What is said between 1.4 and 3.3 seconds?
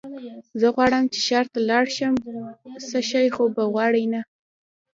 ته ولاړ شم، څه شی